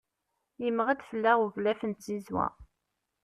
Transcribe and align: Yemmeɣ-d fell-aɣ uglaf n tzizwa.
Yemmeɣ-d 0.63 1.01
fell-aɣ 1.09 1.39
uglaf 1.45 1.81
n 1.85 1.91
tzizwa. 1.93 2.45